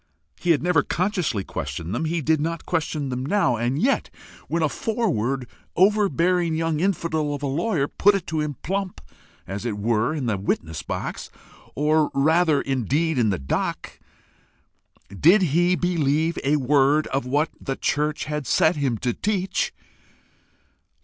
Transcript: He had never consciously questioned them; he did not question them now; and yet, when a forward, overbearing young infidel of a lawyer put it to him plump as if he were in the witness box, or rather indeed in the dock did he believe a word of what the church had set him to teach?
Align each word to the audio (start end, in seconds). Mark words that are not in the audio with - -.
He 0.39 0.49
had 0.49 0.63
never 0.63 0.81
consciously 0.81 1.43
questioned 1.43 1.93
them; 1.93 2.05
he 2.05 2.21
did 2.23 2.41
not 2.41 2.65
question 2.65 3.09
them 3.09 3.23
now; 3.23 3.55
and 3.57 3.79
yet, 3.79 4.09
when 4.47 4.63
a 4.63 4.67
forward, 4.67 5.47
overbearing 5.75 6.55
young 6.55 6.79
infidel 6.79 7.35
of 7.35 7.43
a 7.43 7.45
lawyer 7.45 7.87
put 7.87 8.15
it 8.15 8.25
to 8.25 8.41
him 8.41 8.55
plump 8.63 8.99
as 9.45 9.63
if 9.63 9.75
he 9.75 9.79
were 9.79 10.11
in 10.15 10.25
the 10.25 10.39
witness 10.39 10.81
box, 10.81 11.29
or 11.75 12.09
rather 12.15 12.61
indeed 12.61 13.19
in 13.19 13.29
the 13.29 13.37
dock 13.37 13.99
did 15.19 15.43
he 15.53 15.75
believe 15.75 16.39
a 16.43 16.55
word 16.55 17.05
of 17.13 17.27
what 17.27 17.49
the 17.61 17.75
church 17.75 18.23
had 18.25 18.47
set 18.47 18.77
him 18.77 18.97
to 18.97 19.13
teach? 19.13 19.71